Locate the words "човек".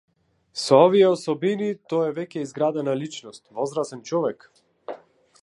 4.13-4.51